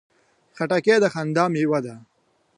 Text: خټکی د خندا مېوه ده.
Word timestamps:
خټکی 0.57 0.95
د 1.03 1.05
خندا 1.13 1.43
مېوه 1.53 1.79
ده. 1.85 1.95